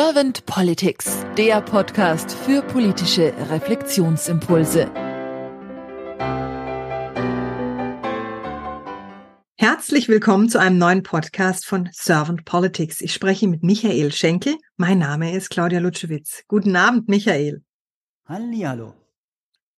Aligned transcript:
Servant 0.00 0.46
Politics, 0.46 1.26
der 1.36 1.60
Podcast 1.60 2.30
für 2.30 2.62
politische 2.62 3.34
Reflexionsimpulse. 3.50 4.88
Herzlich 9.56 10.08
willkommen 10.08 10.48
zu 10.48 10.60
einem 10.60 10.78
neuen 10.78 11.02
Podcast 11.02 11.66
von 11.66 11.88
Servant 11.90 12.44
Politics. 12.44 13.00
Ich 13.00 13.12
spreche 13.12 13.48
mit 13.48 13.64
Michael 13.64 14.12
Schenkel. 14.12 14.54
Mein 14.76 15.00
Name 15.00 15.34
ist 15.34 15.50
Claudia 15.50 15.80
Lutschewitz. 15.80 16.44
Guten 16.46 16.76
Abend, 16.76 17.08
Michael. 17.08 17.64
Hallihallo. 18.24 18.94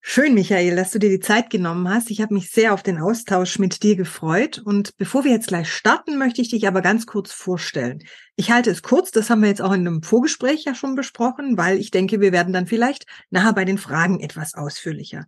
Schön, 0.02 0.32
Michael, 0.32 0.76
dass 0.76 0.92
du 0.92 0.98
dir 0.98 1.10
die 1.10 1.20
Zeit 1.20 1.50
genommen 1.50 1.88
hast. 1.88 2.10
Ich 2.10 2.22
habe 2.22 2.32
mich 2.32 2.50
sehr 2.50 2.72
auf 2.72 2.82
den 2.82 2.98
Austausch 2.98 3.58
mit 3.58 3.82
dir 3.82 3.96
gefreut. 3.96 4.58
Und 4.58 4.96
bevor 4.96 5.24
wir 5.24 5.30
jetzt 5.30 5.48
gleich 5.48 5.70
starten, 5.70 6.16
möchte 6.16 6.40
ich 6.40 6.48
dich 6.48 6.66
aber 6.66 6.80
ganz 6.80 7.06
kurz 7.06 7.32
vorstellen. 7.32 8.02
Ich 8.34 8.50
halte 8.50 8.70
es 8.70 8.82
kurz, 8.82 9.10
das 9.10 9.28
haben 9.28 9.42
wir 9.42 9.50
jetzt 9.50 9.60
auch 9.60 9.72
in 9.72 9.86
einem 9.86 10.02
Vorgespräch 10.02 10.64
ja 10.64 10.74
schon 10.74 10.94
besprochen, 10.94 11.58
weil 11.58 11.78
ich 11.78 11.90
denke, 11.90 12.20
wir 12.20 12.32
werden 12.32 12.54
dann 12.54 12.66
vielleicht 12.66 13.04
nachher 13.28 13.52
bei 13.52 13.66
den 13.66 13.76
Fragen 13.76 14.20
etwas 14.20 14.54
ausführlicher. 14.54 15.26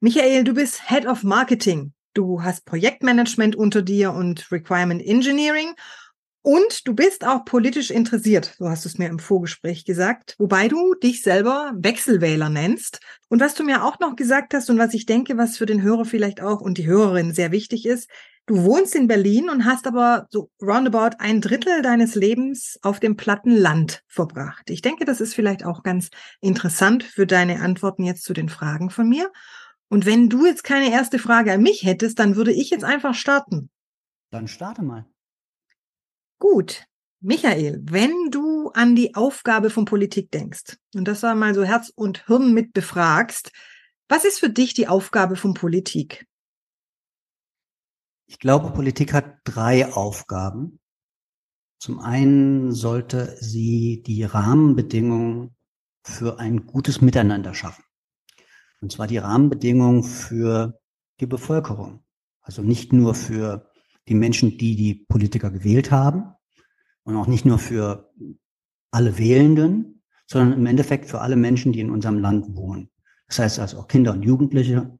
Michael, 0.00 0.42
du 0.42 0.54
bist 0.54 0.88
Head 0.88 1.06
of 1.06 1.22
Marketing. 1.22 1.92
Du 2.12 2.42
hast 2.42 2.64
Projektmanagement 2.64 3.54
unter 3.54 3.80
dir 3.80 4.12
und 4.12 4.50
Requirement 4.50 5.00
Engineering 5.06 5.74
und 6.42 6.88
du 6.88 6.94
bist 6.94 7.26
auch 7.26 7.44
politisch 7.44 7.90
interessiert, 7.90 8.54
so 8.58 8.68
hast 8.68 8.84
du 8.84 8.88
es 8.88 8.96
mir 8.96 9.08
im 9.08 9.18
Vorgespräch 9.18 9.84
gesagt, 9.84 10.36
wobei 10.38 10.68
du 10.68 10.94
dich 10.94 11.22
selber 11.22 11.72
Wechselwähler 11.76 12.48
nennst. 12.48 13.00
Und 13.28 13.40
was 13.40 13.54
du 13.54 13.62
mir 13.62 13.84
auch 13.84 13.98
noch 14.00 14.16
gesagt 14.16 14.54
hast 14.54 14.70
und 14.70 14.78
was 14.78 14.94
ich 14.94 15.04
denke, 15.04 15.36
was 15.36 15.58
für 15.58 15.66
den 15.66 15.82
Hörer 15.82 16.06
vielleicht 16.06 16.40
auch 16.40 16.62
und 16.62 16.78
die 16.78 16.86
Hörerin 16.86 17.34
sehr 17.34 17.52
wichtig 17.52 17.84
ist, 17.84 18.08
du 18.46 18.64
wohnst 18.64 18.94
in 18.94 19.06
Berlin 19.06 19.50
und 19.50 19.66
hast 19.66 19.86
aber 19.86 20.28
so 20.30 20.50
roundabout 20.62 21.16
ein 21.18 21.42
Drittel 21.42 21.82
deines 21.82 22.14
Lebens 22.14 22.78
auf 22.80 23.00
dem 23.00 23.16
platten 23.16 23.54
Land 23.54 24.02
verbracht. 24.08 24.70
Ich 24.70 24.80
denke, 24.80 25.04
das 25.04 25.20
ist 25.20 25.34
vielleicht 25.34 25.66
auch 25.66 25.82
ganz 25.82 26.08
interessant 26.40 27.04
für 27.04 27.26
deine 27.26 27.60
Antworten 27.60 28.02
jetzt 28.02 28.24
zu 28.24 28.32
den 28.32 28.48
Fragen 28.48 28.88
von 28.88 29.06
mir. 29.06 29.30
Und 29.88 30.06
wenn 30.06 30.30
du 30.30 30.46
jetzt 30.46 30.64
keine 30.64 30.90
erste 30.90 31.18
Frage 31.18 31.52
an 31.52 31.62
mich 31.62 31.82
hättest, 31.84 32.18
dann 32.18 32.34
würde 32.34 32.52
ich 32.52 32.70
jetzt 32.70 32.84
einfach 32.84 33.14
starten. 33.14 33.68
Dann 34.30 34.48
starte 34.48 34.82
mal. 34.82 35.04
Gut. 36.40 36.86
Michael, 37.20 37.82
wenn 37.84 38.30
du 38.30 38.70
an 38.70 38.96
die 38.96 39.14
Aufgabe 39.14 39.68
von 39.68 39.84
Politik 39.84 40.30
denkst 40.30 40.78
und 40.94 41.06
das 41.06 41.22
mal 41.22 41.54
so 41.54 41.64
Herz 41.64 41.92
und 41.94 42.26
Hirn 42.26 42.54
mit 42.54 42.72
befragst, 42.72 43.52
was 44.08 44.24
ist 44.24 44.40
für 44.40 44.48
dich 44.48 44.72
die 44.72 44.88
Aufgabe 44.88 45.36
von 45.36 45.52
Politik? 45.52 46.26
Ich 48.26 48.38
glaube, 48.38 48.72
Politik 48.72 49.12
hat 49.12 49.40
drei 49.44 49.92
Aufgaben. 49.92 50.80
Zum 51.78 52.00
einen 52.00 52.72
sollte 52.72 53.36
sie 53.38 54.02
die 54.02 54.24
Rahmenbedingungen 54.24 55.54
für 56.02 56.38
ein 56.38 56.66
gutes 56.66 57.02
Miteinander 57.02 57.54
schaffen. 57.54 57.84
Und 58.80 58.92
zwar 58.92 59.06
die 59.06 59.18
Rahmenbedingungen 59.18 60.04
für 60.04 60.80
die 61.20 61.26
Bevölkerung. 61.26 62.02
Also 62.40 62.62
nicht 62.62 62.94
nur 62.94 63.14
für 63.14 63.69
die 64.10 64.14
Menschen, 64.14 64.58
die 64.58 64.76
die 64.76 64.94
Politiker 64.94 65.50
gewählt 65.50 65.90
haben 65.90 66.34
und 67.04 67.16
auch 67.16 67.28
nicht 67.28 67.46
nur 67.46 67.58
für 67.58 68.12
alle 68.90 69.16
Wählenden, 69.16 70.02
sondern 70.26 70.58
im 70.58 70.66
Endeffekt 70.66 71.06
für 71.06 71.20
alle 71.20 71.36
Menschen, 71.36 71.72
die 71.72 71.80
in 71.80 71.90
unserem 71.90 72.18
Land 72.18 72.54
wohnen. 72.54 72.90
Das 73.28 73.38
heißt 73.38 73.58
also 73.60 73.78
auch 73.78 73.88
Kinder 73.88 74.12
und 74.12 74.22
Jugendliche. 74.22 74.98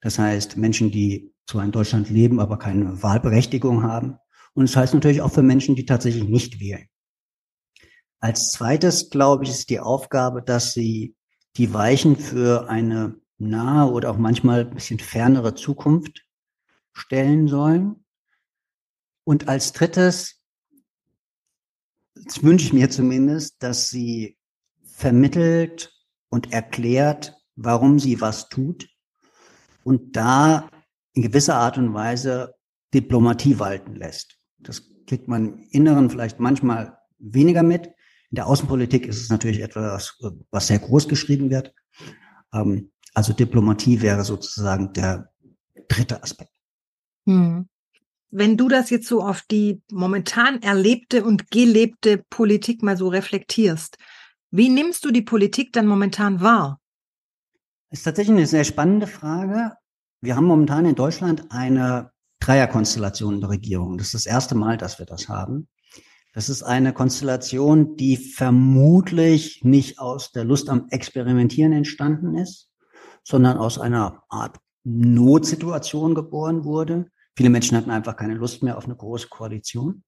Das 0.00 0.18
heißt 0.18 0.56
Menschen, 0.56 0.90
die 0.90 1.34
zwar 1.46 1.64
in 1.64 1.72
Deutschland 1.72 2.08
leben, 2.08 2.40
aber 2.40 2.58
keine 2.58 3.02
Wahlberechtigung 3.02 3.82
haben. 3.82 4.16
Und 4.54 4.68
das 4.68 4.76
heißt 4.76 4.94
natürlich 4.94 5.20
auch 5.22 5.32
für 5.32 5.42
Menschen, 5.42 5.74
die 5.74 5.84
tatsächlich 5.84 6.24
nicht 6.24 6.60
wählen. 6.60 6.86
Als 8.20 8.52
zweites, 8.52 9.10
glaube 9.10 9.44
ich, 9.44 9.50
ist 9.50 9.70
die 9.70 9.80
Aufgabe, 9.80 10.42
dass 10.42 10.72
sie 10.72 11.16
die 11.56 11.74
Weichen 11.74 12.16
für 12.16 12.68
eine 12.68 13.16
nahe 13.38 13.90
oder 13.90 14.10
auch 14.10 14.18
manchmal 14.18 14.60
ein 14.60 14.74
bisschen 14.74 15.00
fernere 15.00 15.56
Zukunft 15.56 16.24
stellen 16.92 17.48
sollen. 17.48 18.01
Und 19.24 19.48
als 19.48 19.72
drittes, 19.72 20.40
das 22.14 22.42
wünsche 22.42 22.66
ich 22.66 22.72
mir 22.72 22.90
zumindest, 22.90 23.62
dass 23.62 23.88
sie 23.88 24.36
vermittelt 24.84 25.92
und 26.28 26.52
erklärt, 26.52 27.34
warum 27.56 27.98
sie 27.98 28.20
was 28.20 28.48
tut 28.48 28.88
und 29.84 30.16
da 30.16 30.68
in 31.12 31.22
gewisser 31.22 31.56
Art 31.56 31.78
und 31.78 31.94
Weise 31.94 32.54
Diplomatie 32.94 33.58
walten 33.58 33.94
lässt. 33.94 34.38
Das 34.58 34.82
kriegt 35.06 35.28
man 35.28 35.46
im 35.46 35.68
Inneren 35.70 36.10
vielleicht 36.10 36.40
manchmal 36.40 36.98
weniger 37.18 37.62
mit. 37.62 37.86
In 38.30 38.36
der 38.36 38.46
Außenpolitik 38.46 39.06
ist 39.06 39.20
es 39.20 39.28
natürlich 39.28 39.60
etwas, 39.60 40.18
was 40.50 40.66
sehr 40.66 40.78
groß 40.78 41.08
geschrieben 41.08 41.50
wird. 41.50 41.74
Ähm, 42.52 42.90
also 43.14 43.32
Diplomatie 43.32 44.00
wäre 44.00 44.24
sozusagen 44.24 44.92
der 44.92 45.30
dritte 45.88 46.22
Aspekt. 46.22 46.52
Hm 47.26 47.68
wenn 48.32 48.56
du 48.56 48.68
das 48.68 48.90
jetzt 48.90 49.06
so 49.06 49.22
auf 49.22 49.42
die 49.42 49.82
momentan 49.92 50.62
erlebte 50.62 51.22
und 51.22 51.50
gelebte 51.50 52.24
Politik 52.30 52.82
mal 52.82 52.96
so 52.96 53.08
reflektierst, 53.08 53.98
wie 54.50 54.70
nimmst 54.70 55.04
du 55.04 55.10
die 55.10 55.22
Politik 55.22 55.72
dann 55.72 55.86
momentan 55.86 56.40
wahr? 56.40 56.80
Das 57.90 58.00
ist 58.00 58.04
tatsächlich 58.04 58.36
eine 58.36 58.46
sehr 58.46 58.64
spannende 58.64 59.06
Frage. 59.06 59.72
Wir 60.22 60.34
haben 60.34 60.46
momentan 60.46 60.86
in 60.86 60.94
Deutschland 60.94 61.44
eine 61.50 62.10
Dreierkonstellation 62.40 63.40
der 63.40 63.50
Regierung. 63.50 63.98
Das 63.98 64.08
ist 64.08 64.14
das 64.14 64.26
erste 64.26 64.54
Mal, 64.54 64.78
dass 64.78 64.98
wir 64.98 65.06
das 65.06 65.28
haben. 65.28 65.68
Das 66.32 66.48
ist 66.48 66.62
eine 66.62 66.94
Konstellation, 66.94 67.96
die 67.96 68.16
vermutlich 68.16 69.62
nicht 69.62 69.98
aus 69.98 70.32
der 70.32 70.44
Lust 70.44 70.70
am 70.70 70.88
Experimentieren 70.88 71.72
entstanden 71.72 72.34
ist, 72.36 72.70
sondern 73.22 73.58
aus 73.58 73.78
einer 73.78 74.22
Art 74.30 74.56
Notsituation 74.84 76.14
geboren 76.14 76.64
wurde. 76.64 77.10
Viele 77.36 77.50
Menschen 77.50 77.76
hatten 77.76 77.90
einfach 77.90 78.16
keine 78.16 78.34
Lust 78.34 78.62
mehr 78.62 78.76
auf 78.76 78.84
eine 78.84 78.96
große 78.96 79.28
Koalition. 79.28 80.02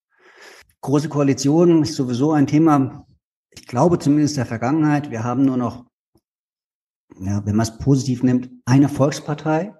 Große 0.80 1.08
Koalition 1.08 1.82
ist 1.82 1.94
sowieso 1.94 2.32
ein 2.32 2.46
Thema, 2.46 3.06
ich 3.50 3.66
glaube 3.66 3.98
zumindest 3.98 4.36
der 4.36 4.46
Vergangenheit. 4.46 5.10
Wir 5.10 5.24
haben 5.24 5.44
nur 5.44 5.56
noch, 5.56 5.86
ja, 7.18 7.44
wenn 7.46 7.56
man 7.56 7.66
es 7.66 7.78
positiv 7.78 8.22
nimmt, 8.22 8.50
eine 8.66 8.88
Volkspartei. 8.88 9.74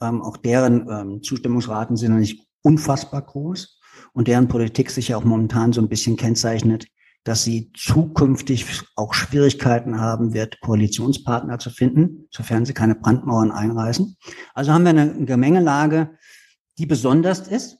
Ähm, 0.00 0.22
auch 0.22 0.36
deren 0.36 0.88
ähm, 0.88 1.22
Zustimmungsraten 1.22 1.96
sind 1.96 2.12
noch 2.12 2.18
nicht 2.18 2.48
unfassbar 2.62 3.22
groß 3.22 3.80
und 4.12 4.28
deren 4.28 4.48
Politik 4.48 4.90
sich 4.90 5.08
ja 5.08 5.16
auch 5.16 5.24
momentan 5.24 5.72
so 5.72 5.80
ein 5.80 5.88
bisschen 5.88 6.16
kennzeichnet, 6.16 6.86
dass 7.24 7.44
sie 7.44 7.70
zukünftig 7.76 8.64
auch 8.96 9.12
Schwierigkeiten 9.12 10.00
haben 10.00 10.32
wird, 10.32 10.60
Koalitionspartner 10.60 11.58
zu 11.58 11.70
finden, 11.70 12.28
sofern 12.30 12.64
sie 12.64 12.74
keine 12.74 12.94
Brandmauern 12.94 13.50
einreißen. 13.50 14.16
Also 14.54 14.72
haben 14.72 14.84
wir 14.84 14.90
eine 14.90 15.24
Gemengelage, 15.24 16.16
die 16.78 16.86
besonders 16.86 17.46
ist. 17.48 17.78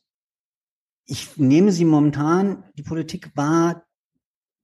Ich 1.07 1.37
nehme 1.37 1.73
sie 1.73 1.85
momentan, 1.85 2.65
die 2.77 2.83
Politik 2.83 3.31
wahr, 3.35 3.85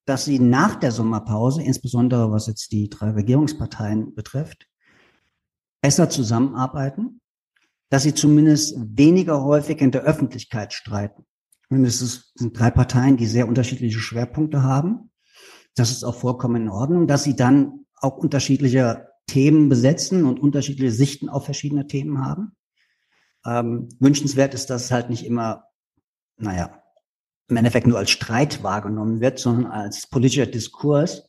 dass 0.06 0.26
sie 0.26 0.38
nach 0.38 0.74
der 0.74 0.92
Sommerpause, 0.92 1.62
insbesondere 1.62 2.30
was 2.30 2.46
jetzt 2.46 2.72
die 2.72 2.90
drei 2.90 3.10
Regierungsparteien 3.10 4.14
betrifft, 4.14 4.68
besser 5.80 6.10
zusammenarbeiten, 6.10 7.20
dass 7.88 8.02
sie 8.02 8.14
zumindest 8.14 8.76
weniger 8.78 9.42
häufig 9.42 9.80
in 9.80 9.92
der 9.92 10.02
Öffentlichkeit 10.02 10.72
streiten. 10.72 11.24
Und 11.70 11.84
es 11.84 12.32
sind 12.34 12.58
drei 12.58 12.70
Parteien, 12.70 13.16
die 13.16 13.26
sehr 13.26 13.48
unterschiedliche 13.48 13.98
Schwerpunkte 13.98 14.62
haben. 14.62 15.10
Das 15.74 15.90
ist 15.90 16.04
auch 16.04 16.14
vollkommen 16.14 16.62
in 16.62 16.68
Ordnung, 16.68 17.06
dass 17.06 17.24
sie 17.24 17.36
dann 17.36 17.86
auch 17.96 18.16
unterschiedliche 18.16 19.08
Themen 19.26 19.68
besetzen 19.68 20.24
und 20.26 20.38
unterschiedliche 20.38 20.92
Sichten 20.92 21.28
auf 21.30 21.46
verschiedene 21.46 21.86
Themen 21.86 22.24
haben. 22.24 22.52
Ähm, 23.46 23.88
wünschenswert 23.98 24.54
ist, 24.54 24.70
dass 24.70 24.84
es 24.84 24.90
halt 24.90 25.10
nicht 25.10 25.24
immer, 25.24 25.64
naja, 26.36 26.82
im 27.48 27.56
Endeffekt 27.56 27.86
nur 27.86 27.98
als 27.98 28.10
Streit 28.10 28.62
wahrgenommen 28.62 29.20
wird, 29.20 29.38
sondern 29.38 29.70
als 29.70 30.06
politischer 30.06 30.46
Diskurs. 30.46 31.28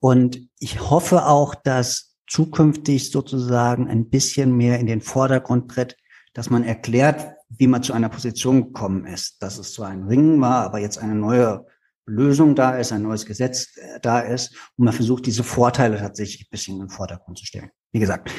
Und 0.00 0.48
ich 0.58 0.90
hoffe 0.90 1.26
auch, 1.26 1.54
dass 1.54 2.16
zukünftig 2.26 3.10
sozusagen 3.10 3.88
ein 3.88 4.10
bisschen 4.10 4.56
mehr 4.56 4.78
in 4.78 4.86
den 4.86 5.00
Vordergrund 5.00 5.70
tritt, 5.70 5.96
dass 6.34 6.50
man 6.50 6.64
erklärt, 6.64 7.34
wie 7.48 7.66
man 7.66 7.82
zu 7.82 7.92
einer 7.92 8.08
Position 8.08 8.64
gekommen 8.66 9.06
ist. 9.06 9.42
Dass 9.42 9.58
es 9.58 9.72
zwar 9.72 9.88
ein 9.88 10.04
Ringen 10.04 10.40
war, 10.40 10.64
aber 10.64 10.78
jetzt 10.78 10.98
eine 10.98 11.14
neue 11.14 11.64
Lösung 12.08 12.54
da 12.54 12.76
ist, 12.76 12.92
ein 12.92 13.02
neues 13.02 13.26
Gesetz 13.26 13.76
äh, 13.76 14.00
da 14.00 14.20
ist 14.20 14.54
und 14.76 14.86
man 14.86 14.94
versucht, 14.94 15.26
diese 15.26 15.44
Vorteile 15.44 15.98
tatsächlich 15.98 16.46
ein 16.46 16.50
bisschen 16.50 16.74
in 16.76 16.80
den 16.82 16.88
Vordergrund 16.88 17.38
zu 17.38 17.46
stellen. 17.46 17.70
Wie 17.92 18.00
gesagt, 18.00 18.30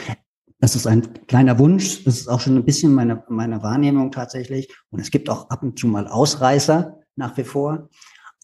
das 0.60 0.76
ist 0.76 0.88
ein 0.88 1.26
kleiner 1.28 1.58
Wunsch. 1.58 2.04
Das 2.04 2.18
ist 2.18 2.28
auch 2.28 2.42
schon 2.42 2.58
ein 2.58 2.66
bisschen 2.66 2.94
meine, 2.94 3.24
meine 3.30 3.64
Wahrnehmung 3.64 4.12
tatsächlich. 4.12 4.74
Und 4.90 5.00
es 5.00 5.10
gibt 5.10 5.30
auch 5.30 5.50
ab 5.50 5.64
und 5.64 5.80
zu 5.80 5.88
mal 5.88 6.08
Ausreißer 6.08 7.00
nach 7.16 7.38
wie 7.38 7.46
vor. 7.46 7.90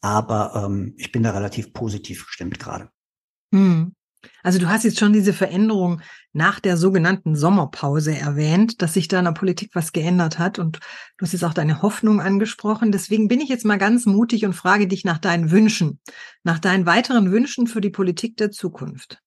Aber 0.01 0.63
ähm, 0.65 0.94
ich 0.97 1.12
bin 1.12 1.23
da 1.23 1.31
relativ 1.31 1.73
positiv 1.73 2.25
gestimmt 2.25 2.59
gerade. 2.59 2.89
Hm. 3.53 3.94
Also 4.44 4.59
du 4.59 4.67
hast 4.67 4.83
jetzt 4.83 5.00
schon 5.00 5.13
diese 5.13 5.33
Veränderung 5.33 6.01
nach 6.33 6.59
der 6.59 6.77
sogenannten 6.77 7.35
Sommerpause 7.35 8.17
erwähnt, 8.17 8.81
dass 8.81 8.94
sich 8.94 9.07
da 9.07 9.19
in 9.19 9.25
der 9.25 9.33
Politik 9.33 9.71
was 9.73 9.91
geändert 9.91 10.39
hat 10.39 10.57
und 10.57 10.79
du 11.17 11.25
hast 11.25 11.33
jetzt 11.33 11.44
auch 11.44 11.53
deine 11.53 11.81
Hoffnung 11.81 12.21
angesprochen. 12.21 12.91
Deswegen 12.91 13.27
bin 13.27 13.39
ich 13.39 13.50
jetzt 13.50 13.65
mal 13.65 13.77
ganz 13.77 14.06
mutig 14.06 14.45
und 14.45 14.53
frage 14.53 14.88
dich 14.88 15.06
nach 15.06 15.19
deinen 15.19 15.51
Wünschen, 15.51 16.00
nach 16.44 16.59
deinen 16.59 16.85
weiteren 16.85 17.31
Wünschen 17.31 17.67
für 17.67 17.81
die 17.81 17.91
Politik 17.91 18.38
der 18.38 18.51
Zukunft. 18.51 19.21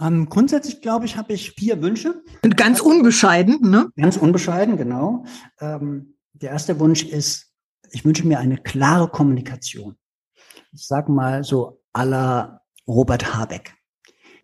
Ähm, 0.00 0.28
grundsätzlich 0.28 0.80
glaube 0.80 1.06
ich, 1.06 1.16
habe 1.16 1.32
ich 1.32 1.52
vier 1.52 1.82
Wünsche. 1.82 2.22
Und 2.42 2.56
ganz 2.56 2.80
unbescheiden, 2.80 3.58
ne? 3.62 3.90
Ganz 3.96 4.16
unbescheiden, 4.16 4.76
genau. 4.76 5.24
Ähm, 5.60 6.14
der 6.32 6.50
erste 6.50 6.78
Wunsch 6.78 7.04
ist, 7.04 7.52
ich 7.90 8.04
wünsche 8.04 8.26
mir 8.26 8.38
eine 8.38 8.58
klare 8.58 9.08
Kommunikation. 9.08 9.96
Ich 10.72 10.86
sag 10.86 11.08
mal 11.08 11.42
so 11.42 11.82
aller 11.92 12.62
Robert 12.86 13.34
Habeck. 13.34 13.74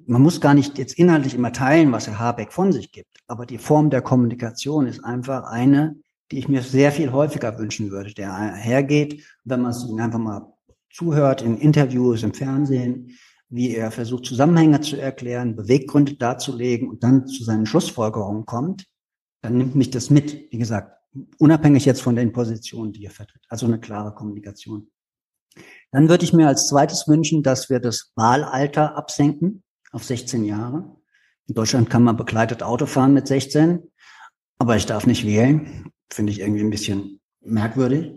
Man 0.06 0.22
muss 0.22 0.40
gar 0.40 0.54
nicht 0.54 0.76
jetzt 0.76 0.98
inhaltlich 0.98 1.34
immer 1.34 1.52
teilen, 1.52 1.92
was 1.92 2.06
Herr 2.06 2.18
Habeck 2.18 2.52
von 2.52 2.72
sich 2.72 2.92
gibt, 2.92 3.20
aber 3.26 3.46
die 3.46 3.58
Form 3.58 3.90
der 3.90 4.02
Kommunikation 4.02 4.86
ist 4.86 5.02
einfach 5.02 5.44
eine, 5.44 5.96
die 6.30 6.38
ich 6.38 6.48
mir 6.48 6.62
sehr 6.62 6.92
viel 6.92 7.12
häufiger 7.12 7.58
wünschen 7.58 7.90
würde, 7.90 8.12
der 8.12 8.54
hergeht, 8.54 9.24
wenn 9.44 9.62
man 9.62 9.70
es 9.70 9.86
einfach 9.98 10.18
mal 10.18 10.52
zuhört 10.90 11.42
in 11.42 11.56
Interviews, 11.58 12.22
im 12.22 12.34
Fernsehen, 12.34 13.16
wie 13.54 13.76
er 13.76 13.92
versucht, 13.92 14.26
Zusammenhänge 14.26 14.80
zu 14.80 14.96
erklären, 14.96 15.54
Beweggründe 15.54 16.16
darzulegen 16.16 16.88
und 16.88 17.04
dann 17.04 17.28
zu 17.28 17.44
seinen 17.44 17.66
Schlussfolgerungen 17.66 18.46
kommt, 18.46 18.86
dann 19.42 19.56
nimmt 19.56 19.76
mich 19.76 19.90
das 19.90 20.10
mit. 20.10 20.50
Wie 20.50 20.58
gesagt, 20.58 20.98
unabhängig 21.38 21.84
jetzt 21.84 22.02
von 22.02 22.16
den 22.16 22.32
Positionen, 22.32 22.92
die 22.92 23.04
er 23.04 23.12
vertritt. 23.12 23.44
Also 23.48 23.66
eine 23.66 23.78
klare 23.78 24.12
Kommunikation. 24.12 24.88
Dann 25.92 26.08
würde 26.08 26.24
ich 26.24 26.32
mir 26.32 26.48
als 26.48 26.66
zweites 26.66 27.06
wünschen, 27.06 27.44
dass 27.44 27.70
wir 27.70 27.78
das 27.78 28.10
Wahlalter 28.16 28.96
absenken 28.96 29.62
auf 29.92 30.02
16 30.02 30.44
Jahre. 30.44 30.96
In 31.46 31.54
Deutschland 31.54 31.88
kann 31.88 32.02
man 32.02 32.16
begleitet 32.16 32.64
Auto 32.64 32.86
fahren 32.86 33.14
mit 33.14 33.28
16, 33.28 33.84
aber 34.58 34.74
ich 34.74 34.86
darf 34.86 35.06
nicht 35.06 35.24
wählen. 35.24 35.92
Finde 36.10 36.32
ich 36.32 36.40
irgendwie 36.40 36.62
ein 36.62 36.70
bisschen 36.70 37.20
merkwürdig. 37.40 38.14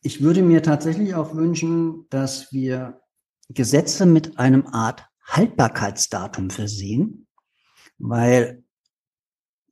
Ich 0.00 0.22
würde 0.22 0.40
mir 0.40 0.62
tatsächlich 0.62 1.14
auch 1.14 1.34
wünschen, 1.34 2.06
dass 2.08 2.50
wir 2.50 3.01
Gesetze 3.48 4.06
mit 4.06 4.38
einem 4.38 4.66
Art 4.66 5.06
Haltbarkeitsdatum 5.24 6.50
versehen, 6.50 7.26
weil 7.98 8.64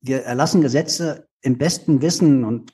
wir 0.00 0.22
erlassen 0.22 0.60
Gesetze 0.60 1.28
im 1.42 1.58
besten 1.58 2.02
Wissen 2.02 2.44
und 2.44 2.72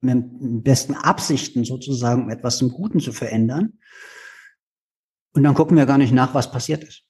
mit 0.00 0.64
besten 0.64 0.94
Absichten 0.94 1.64
sozusagen, 1.64 2.24
um 2.24 2.30
etwas 2.30 2.58
zum 2.58 2.70
Guten 2.70 3.00
zu 3.00 3.12
verändern. 3.12 3.78
Und 5.34 5.44
dann 5.44 5.54
gucken 5.54 5.76
wir 5.76 5.86
gar 5.86 5.98
nicht 5.98 6.12
nach, 6.12 6.34
was 6.34 6.50
passiert 6.50 6.84
ist. 6.84 7.04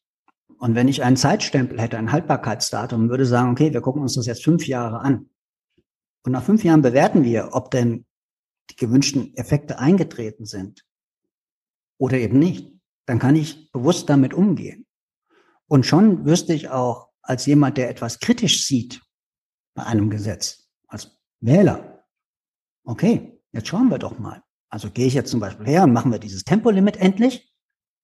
Und 0.58 0.74
wenn 0.74 0.88
ich 0.88 1.02
einen 1.02 1.16
Zeitstempel 1.16 1.80
hätte, 1.80 1.98
ein 1.98 2.12
Haltbarkeitsdatum, 2.12 3.08
würde 3.08 3.26
sagen, 3.26 3.50
okay, 3.50 3.72
wir 3.72 3.80
gucken 3.80 4.02
uns 4.02 4.14
das 4.14 4.26
jetzt 4.26 4.44
fünf 4.44 4.66
Jahre 4.66 5.00
an. 5.00 5.30
Und 6.24 6.32
nach 6.32 6.44
fünf 6.44 6.62
Jahren 6.62 6.82
bewerten 6.82 7.24
wir, 7.24 7.50
ob 7.52 7.70
denn 7.70 8.04
die 8.70 8.76
gewünschten 8.76 9.34
Effekte 9.34 9.78
eingetreten 9.78 10.44
sind 10.44 10.84
oder 11.98 12.18
eben 12.18 12.38
nicht. 12.38 12.72
Dann 13.06 13.18
kann 13.18 13.36
ich 13.36 13.70
bewusst 13.72 14.08
damit 14.08 14.34
umgehen. 14.34 14.86
Und 15.66 15.86
schon 15.86 16.24
wüsste 16.24 16.54
ich 16.54 16.68
auch 16.68 17.08
als 17.22 17.46
jemand, 17.46 17.78
der 17.78 17.88
etwas 17.88 18.18
kritisch 18.20 18.66
sieht 18.66 19.00
bei 19.74 19.84
einem 19.84 20.10
Gesetz, 20.10 20.68
als 20.86 21.18
Wähler, 21.40 22.04
okay, 22.84 23.40
jetzt 23.52 23.68
schauen 23.68 23.88
wir 23.88 23.98
doch 23.98 24.18
mal. 24.18 24.42
Also 24.68 24.90
gehe 24.90 25.06
ich 25.06 25.14
jetzt 25.14 25.30
zum 25.30 25.40
Beispiel 25.40 25.66
her 25.66 25.84
und 25.84 25.92
machen 25.92 26.12
wir 26.12 26.18
dieses 26.18 26.44
Tempolimit 26.44 26.96
endlich? 26.96 27.52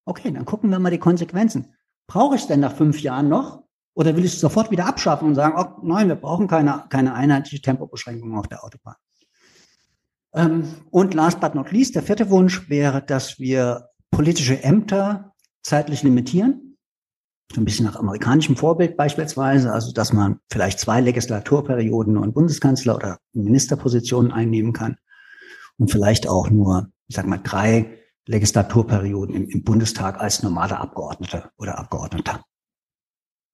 Okay, 0.04 0.30
dann 0.30 0.44
gucken 0.44 0.70
wir 0.70 0.78
mal 0.78 0.90
die 0.90 0.98
Konsequenzen. 0.98 1.74
Brauche 2.06 2.36
ich 2.36 2.42
es 2.42 2.46
denn 2.46 2.60
nach 2.60 2.74
fünf 2.74 3.00
Jahren 3.00 3.28
noch? 3.28 3.64
Oder 3.94 4.16
will 4.16 4.24
ich 4.24 4.34
es 4.34 4.40
sofort 4.40 4.70
wieder 4.70 4.86
abschaffen 4.86 5.28
und 5.28 5.34
sagen, 5.34 5.54
oh 5.58 5.84
nein, 5.86 6.08
wir 6.08 6.14
brauchen 6.14 6.46
keine, 6.46 6.86
keine 6.88 7.14
einheitliche 7.14 7.60
Tempobeschränkung 7.60 8.38
auf 8.38 8.46
der 8.46 8.64
Autobahn? 8.64 8.94
Ähm, 10.34 10.68
und 10.90 11.14
last 11.14 11.40
but 11.40 11.54
not 11.54 11.72
least, 11.72 11.94
der 11.94 12.02
vierte 12.02 12.30
Wunsch 12.30 12.68
wäre, 12.68 13.02
dass 13.02 13.38
wir 13.38 13.87
politische 14.18 14.64
Ämter 14.64 15.32
zeitlich 15.62 16.02
limitieren. 16.02 16.76
So 17.54 17.60
ein 17.60 17.64
bisschen 17.64 17.86
nach 17.86 17.94
amerikanischem 17.94 18.56
Vorbild 18.56 18.96
beispielsweise, 18.96 19.72
also 19.72 19.92
dass 19.92 20.12
man 20.12 20.40
vielleicht 20.50 20.80
zwei 20.80 21.00
Legislaturperioden 21.00 22.18
einen 22.20 22.32
Bundeskanzler 22.32 22.96
oder 22.96 23.18
Ministerpositionen 23.32 24.32
einnehmen 24.32 24.72
kann 24.72 24.96
und 25.76 25.92
vielleicht 25.92 26.28
auch 26.28 26.50
nur, 26.50 26.90
ich 27.06 27.14
sag 27.14 27.28
mal, 27.28 27.38
drei 27.38 27.96
Legislaturperioden 28.26 29.36
im, 29.36 29.48
im 29.50 29.62
Bundestag 29.62 30.20
als 30.20 30.42
normaler 30.42 30.80
Abgeordneter 30.80 31.52
oder 31.56 31.78
Abgeordneter. 31.78 32.42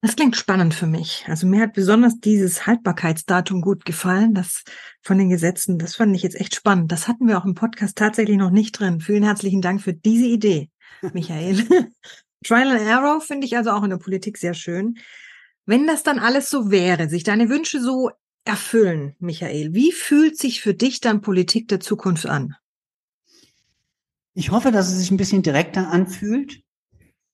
Das 0.04 0.16
klingt 0.16 0.36
spannend 0.36 0.74
für 0.74 0.86
mich. 0.86 1.24
Also 1.28 1.46
mir 1.46 1.62
hat 1.62 1.72
besonders 1.72 2.20
dieses 2.20 2.66
Haltbarkeitsdatum 2.66 3.62
gut 3.62 3.86
gefallen, 3.86 4.34
das 4.34 4.62
von 5.00 5.16
den 5.16 5.30
Gesetzen, 5.30 5.78
das 5.78 5.96
fand 5.96 6.14
ich 6.14 6.22
jetzt 6.22 6.38
echt 6.38 6.54
spannend. 6.54 6.92
Das 6.92 7.08
hatten 7.08 7.26
wir 7.26 7.38
auch 7.38 7.46
im 7.46 7.54
Podcast 7.54 7.96
tatsächlich 7.96 8.36
noch 8.36 8.50
nicht 8.50 8.78
drin. 8.78 9.00
Vielen 9.00 9.22
herzlichen 9.22 9.62
Dank 9.62 9.80
für 9.80 9.94
diese 9.94 10.26
Idee, 10.26 10.68
Michael. 11.14 11.56
Trial 12.44 12.72
and 12.72 12.82
Error 12.82 13.22
finde 13.22 13.46
ich 13.46 13.56
also 13.56 13.70
auch 13.70 13.82
in 13.82 13.88
der 13.88 13.96
Politik 13.96 14.36
sehr 14.36 14.52
schön. 14.52 14.98
Wenn 15.64 15.86
das 15.86 16.02
dann 16.02 16.18
alles 16.18 16.50
so 16.50 16.70
wäre, 16.70 17.08
sich 17.08 17.22
deine 17.22 17.48
Wünsche 17.48 17.80
so 17.80 18.10
erfüllen, 18.44 19.16
Michael, 19.20 19.72
wie 19.72 19.90
fühlt 19.90 20.36
sich 20.36 20.60
für 20.60 20.74
dich 20.74 21.00
dann 21.00 21.22
Politik 21.22 21.66
der 21.68 21.80
Zukunft 21.80 22.26
an? 22.26 22.56
Ich 24.34 24.50
hoffe, 24.50 24.70
dass 24.70 24.88
es 24.88 24.98
sich 24.98 25.10
ein 25.10 25.16
bisschen 25.16 25.42
direkter 25.42 25.88
anfühlt, 25.88 26.60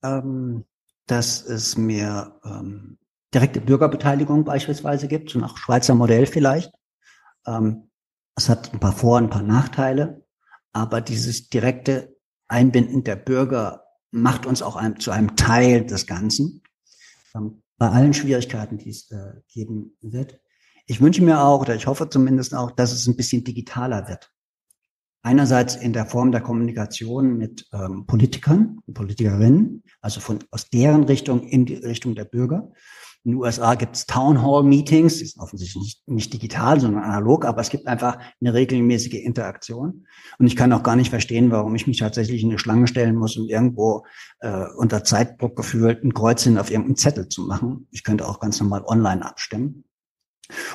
ähm, 0.05 0.67
dass 1.10 1.42
es 1.44 1.76
mehr 1.76 2.40
ähm, 2.44 2.98
direkte 3.34 3.60
Bürgerbeteiligung 3.60 4.44
beispielsweise 4.44 5.08
gibt, 5.08 5.30
so 5.30 5.38
nach 5.38 5.56
Schweizer 5.56 5.94
Modell 5.94 6.26
vielleicht. 6.26 6.72
Ähm, 7.46 7.90
es 8.36 8.48
hat 8.48 8.72
ein 8.72 8.80
paar 8.80 8.92
Vor- 8.92 9.18
und 9.18 9.24
ein 9.24 9.30
paar 9.30 9.42
Nachteile, 9.42 10.24
aber 10.72 11.00
dieses 11.00 11.48
direkte 11.48 12.16
Einbinden 12.48 13.04
der 13.04 13.16
Bürger 13.16 13.84
macht 14.10 14.46
uns 14.46 14.62
auch 14.62 14.76
ein, 14.76 14.98
zu 14.98 15.10
einem 15.10 15.36
Teil 15.36 15.84
des 15.86 16.06
Ganzen. 16.06 16.62
Ähm, 17.34 17.62
bei 17.76 17.88
allen 17.88 18.12
Schwierigkeiten, 18.12 18.78
die 18.78 18.90
es 18.90 19.10
äh, 19.10 19.40
geben 19.48 19.96
wird. 20.00 20.38
Ich 20.86 21.00
wünsche 21.00 21.22
mir 21.22 21.40
auch, 21.40 21.62
oder 21.62 21.74
ich 21.74 21.86
hoffe 21.86 22.08
zumindest 22.10 22.54
auch, 22.54 22.70
dass 22.72 22.92
es 22.92 23.06
ein 23.06 23.16
bisschen 23.16 23.42
digitaler 23.42 24.08
wird. 24.08 24.30
Einerseits 25.22 25.76
in 25.76 25.93
der 25.93 26.06
Form 26.06 26.32
der 26.32 26.40
Kommunikation 26.40 27.37
mit 27.37 27.67
ähm, 27.72 28.06
Politikern, 28.06 28.78
Politikerinnen, 28.93 29.82
also 30.00 30.20
von 30.20 30.38
aus 30.50 30.70
deren 30.70 31.05
Richtung 31.05 31.43
in 31.46 31.67
die 31.67 31.75
Richtung 31.75 32.14
der 32.14 32.25
Bürger. 32.25 32.72
In 33.25 33.32
den 33.32 33.40
USA 33.40 33.75
gibt 33.75 33.96
es 33.96 34.06
Town 34.06 34.40
Hall 34.40 34.62
Meetings, 34.62 35.19
die 35.19 35.26
sind 35.26 35.43
offensichtlich 35.43 35.82
nicht, 35.82 36.08
nicht 36.08 36.32
digital, 36.32 36.81
sondern 36.81 37.05
analog, 37.05 37.44
aber 37.44 37.61
es 37.61 37.69
gibt 37.69 37.87
einfach 37.87 38.19
eine 38.40 38.55
regelmäßige 38.55 39.22
Interaktion. 39.22 40.06
Und 40.38 40.46
ich 40.46 40.56
kann 40.56 40.72
auch 40.72 40.82
gar 40.82 40.96
nicht 40.96 41.11
verstehen, 41.11 41.50
warum 41.50 41.74
ich 41.74 41.86
mich 41.86 41.98
tatsächlich 41.98 42.43
in 42.43 42.48
eine 42.48 42.58
Schlange 42.58 42.86
stellen 42.86 43.17
muss, 43.17 43.36
um 43.36 43.46
irgendwo 43.46 44.06
äh, 44.39 44.65
unter 44.74 45.05
Zeitdruck 45.05 45.55
gefühlt 45.55 46.03
ein 46.03 46.15
Kreuzchen 46.15 46.56
auf 46.56 46.70
irgendeinen 46.70 46.96
Zettel 46.96 47.29
zu 47.29 47.43
machen. 47.43 47.89
Ich 47.91 48.05
könnte 48.05 48.27
auch 48.27 48.41
ganz 48.41 48.58
normal 48.58 48.84
online 48.86 49.22
abstimmen. 49.22 49.84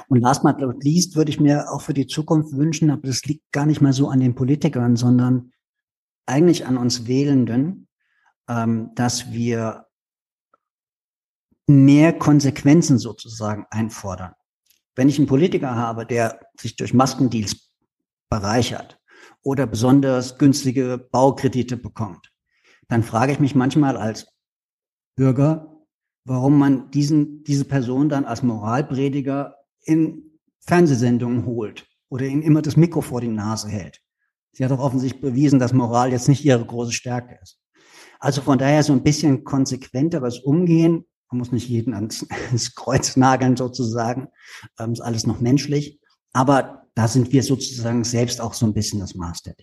Und 0.08 0.22
last 0.22 0.44
but 0.44 0.60
not 0.60 0.84
least 0.84 1.15
würde 1.15 1.32
ich 1.32 1.39
mir 1.39 1.72
auch 1.72 1.82
für 1.82 1.94
die 1.94 2.08
Zukunft 2.08 2.55
wünschen, 2.55 2.89
aber 2.89 3.08
das 3.08 3.24
liegt 3.25 3.51
gar 3.51 3.65
nicht 3.65 3.82
mal 3.82 3.94
so 3.94 4.10
an 4.10 4.20
den 4.20 4.36
Politikern, 4.36 4.96
sondern 4.96 5.51
eigentlich 6.25 6.65
an 6.65 6.77
uns 6.77 7.08
Wählenden, 7.08 7.88
ähm, 8.48 8.91
dass 8.96 9.32
wir 9.32 9.86
mehr 11.67 12.13
Konsequenzen 12.13 12.98
sozusagen 12.98 13.65
einfordern. 13.70 14.34
Wenn 14.96 15.10
ich 15.10 15.17
einen 15.17 15.27
Politiker 15.27 15.75
habe, 15.75 16.05
der 16.05 16.39
sich 16.60 16.75
durch 16.75 16.94
Maskendeals 16.94 17.72
bereichert 18.29 19.00
oder 19.44 19.67
besonders 19.67 20.38
günstige 20.38 20.98
Baukredite 20.98 21.77
bekommt, 21.77 22.32
dann 22.88 23.03
frage 23.03 23.32
ich 23.32 23.39
mich 23.39 23.55
manchmal 23.55 23.98
als 23.98 24.27
Bürger, 25.15 25.75
warum 26.25 26.58
man 26.58 26.91
diesen, 26.91 27.44
diese 27.44 27.65
Person 27.65 28.10
dann 28.10 28.25
als 28.25 28.44
Moralprediger 28.44 29.55
in 29.86 30.39
Fernsehsendungen 30.60 31.46
holt 31.46 31.88
oder 32.10 32.25
ihnen 32.25 32.42
immer 32.42 32.62
das 32.62 32.75
Mikro 32.75 33.01
vor 33.01 33.22
die 33.22 33.27
Nase 33.27 33.70
hält. 33.70 34.01
Sie 34.51 34.63
hat 34.63 34.72
doch 34.72 34.80
offensichtlich 34.80 35.22
bewiesen, 35.22 35.60
dass 35.60 35.74
Moral 35.74 36.12
jetzt 36.12 36.27
nicht 36.27 36.44
ihre 36.44 36.65
große 36.65 36.94
Stärke 36.94 37.39
ist. 37.42 37.60
Also 38.20 38.42
von 38.42 38.58
daher 38.58 38.84
so 38.84 38.94
ein 38.94 39.04
bisschen 39.04 39.44
konsequenteres 39.44 40.39
Umgehen 40.39 41.06
man 41.32 41.39
muss 41.39 41.51
nicht 41.51 41.68
jeden 41.68 41.94
ans, 41.94 42.25
ans 42.48 42.75
Kreuz 42.75 43.18
nageln 43.18 43.58
sozusagen. 43.58 44.30
Ähm, 44.80 44.94
ist 44.94 45.01
alles 45.01 45.27
noch 45.27 45.42
menschlich. 45.42 46.00
Aber 46.34 46.88
da 46.96 47.08
sind 47.08 47.32
wir 47.32 47.44
sozusagen 47.44 48.04
selbst 48.04 48.42
auch 48.42 48.54
so 48.54 48.65
ein 48.65 48.74
bisschen 48.74 49.00
das 49.00 49.15
Maß 49.15 49.44
der. 49.44 49.56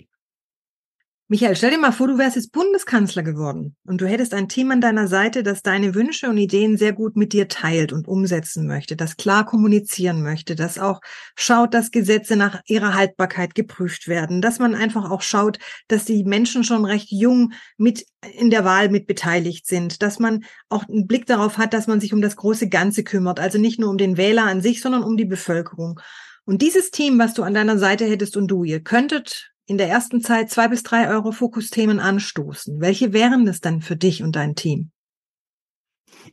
Michael, 1.32 1.56
stell 1.56 1.70
dir 1.70 1.78
mal 1.78 1.92
vor, 1.92 2.08
du 2.08 2.18
wärst 2.18 2.36
jetzt 2.36 2.52
Bundeskanzler 2.52 3.22
geworden 3.22 3.74
und 3.86 4.02
du 4.02 4.06
hättest 4.06 4.34
ein 4.34 4.50
Team 4.50 4.70
an 4.70 4.82
deiner 4.82 5.08
Seite, 5.08 5.42
das 5.42 5.62
deine 5.62 5.94
Wünsche 5.94 6.28
und 6.28 6.36
Ideen 6.36 6.76
sehr 6.76 6.92
gut 6.92 7.16
mit 7.16 7.32
dir 7.32 7.48
teilt 7.48 7.94
und 7.94 8.06
umsetzen 8.06 8.66
möchte, 8.66 8.96
das 8.96 9.16
klar 9.16 9.46
kommunizieren 9.46 10.22
möchte, 10.22 10.56
das 10.56 10.78
auch 10.78 11.00
schaut, 11.34 11.72
dass 11.72 11.90
Gesetze 11.90 12.36
nach 12.36 12.60
ihrer 12.66 12.92
Haltbarkeit 12.92 13.54
geprüft 13.54 14.08
werden, 14.08 14.42
dass 14.42 14.58
man 14.58 14.74
einfach 14.74 15.10
auch 15.10 15.22
schaut, 15.22 15.58
dass 15.88 16.04
die 16.04 16.22
Menschen 16.22 16.64
schon 16.64 16.84
recht 16.84 17.10
jung 17.10 17.54
mit 17.78 18.04
in 18.34 18.50
der 18.50 18.66
Wahl 18.66 18.90
mit 18.90 19.06
beteiligt 19.06 19.66
sind, 19.66 20.02
dass 20.02 20.18
man 20.18 20.44
auch 20.68 20.86
einen 20.86 21.06
Blick 21.06 21.24
darauf 21.24 21.56
hat, 21.56 21.72
dass 21.72 21.86
man 21.86 21.98
sich 21.98 22.12
um 22.12 22.20
das 22.20 22.36
große 22.36 22.68
Ganze 22.68 23.04
kümmert, 23.04 23.40
also 23.40 23.56
nicht 23.56 23.80
nur 23.80 23.88
um 23.88 23.96
den 23.96 24.18
Wähler 24.18 24.44
an 24.44 24.60
sich, 24.60 24.82
sondern 24.82 25.02
um 25.02 25.16
die 25.16 25.24
Bevölkerung. 25.24 25.98
Und 26.44 26.60
dieses 26.60 26.90
Team, 26.90 27.18
was 27.18 27.32
du 27.32 27.42
an 27.42 27.54
deiner 27.54 27.78
Seite 27.78 28.04
hättest 28.04 28.36
und 28.36 28.48
du, 28.48 28.64
ihr 28.64 28.82
könntet 28.82 29.51
in 29.66 29.78
der 29.78 29.88
ersten 29.88 30.20
Zeit 30.20 30.50
zwei 30.50 30.68
bis 30.68 30.82
drei 30.82 31.08
Euro 31.08 31.32
Fokusthemen 31.32 32.00
anstoßen. 32.00 32.80
Welche 32.80 33.12
wären 33.12 33.46
das 33.46 33.60
dann 33.60 33.80
für 33.80 33.96
dich 33.96 34.22
und 34.22 34.36
dein 34.36 34.54
Team? 34.54 34.90